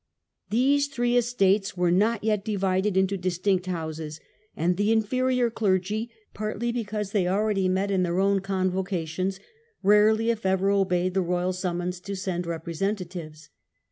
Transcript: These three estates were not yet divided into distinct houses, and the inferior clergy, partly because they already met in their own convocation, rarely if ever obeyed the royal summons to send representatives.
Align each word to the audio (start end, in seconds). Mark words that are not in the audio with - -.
These 0.49 0.87
three 0.87 1.15
estates 1.15 1.77
were 1.77 1.91
not 1.91 2.23
yet 2.23 2.43
divided 2.43 2.97
into 2.97 3.17
distinct 3.17 3.67
houses, 3.67 4.19
and 4.57 4.75
the 4.75 4.91
inferior 4.91 5.51
clergy, 5.51 6.09
partly 6.33 6.71
because 6.71 7.11
they 7.11 7.27
already 7.27 7.69
met 7.69 7.91
in 7.91 8.01
their 8.01 8.19
own 8.19 8.39
convocation, 8.39 9.31
rarely 9.83 10.31
if 10.31 10.43
ever 10.43 10.71
obeyed 10.71 11.13
the 11.13 11.21
royal 11.21 11.53
summons 11.53 11.99
to 11.99 12.15
send 12.15 12.47
representatives. 12.47 13.49